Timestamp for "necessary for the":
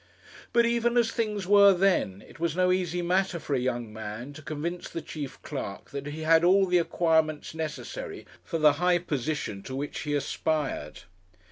7.53-8.73